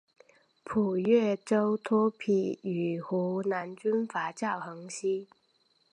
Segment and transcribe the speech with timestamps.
[0.65, 5.27] 赴岳州托庇于湖南军阀赵恒惕。